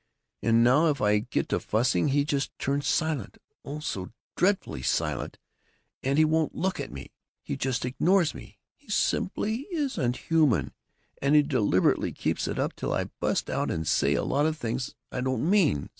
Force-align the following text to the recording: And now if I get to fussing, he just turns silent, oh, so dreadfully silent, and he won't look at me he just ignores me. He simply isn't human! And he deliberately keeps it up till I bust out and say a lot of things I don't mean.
And 0.41 0.63
now 0.63 0.87
if 0.87 0.99
I 0.99 1.19
get 1.19 1.49
to 1.49 1.59
fussing, 1.59 2.07
he 2.07 2.25
just 2.25 2.57
turns 2.57 2.87
silent, 2.87 3.37
oh, 3.63 3.77
so 3.81 4.09
dreadfully 4.35 4.81
silent, 4.81 5.37
and 6.01 6.17
he 6.17 6.25
won't 6.25 6.55
look 6.55 6.79
at 6.79 6.91
me 6.91 7.11
he 7.43 7.55
just 7.55 7.85
ignores 7.85 8.33
me. 8.33 8.57
He 8.73 8.89
simply 8.89 9.67
isn't 9.69 10.17
human! 10.31 10.73
And 11.21 11.35
he 11.35 11.43
deliberately 11.43 12.11
keeps 12.13 12.47
it 12.47 12.57
up 12.57 12.75
till 12.75 12.93
I 12.93 13.11
bust 13.19 13.47
out 13.47 13.69
and 13.69 13.87
say 13.87 14.15
a 14.15 14.23
lot 14.23 14.47
of 14.47 14.57
things 14.57 14.95
I 15.11 15.21
don't 15.21 15.47
mean. 15.47 15.89